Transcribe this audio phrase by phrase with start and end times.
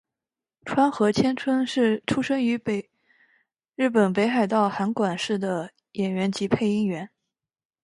[0.65, 2.59] 川合千春是出身于
[3.75, 7.07] 日本北海道函馆市的演员及配音员。